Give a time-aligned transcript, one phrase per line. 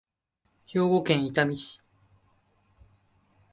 [0.65, 1.79] 兵庫県伊丹市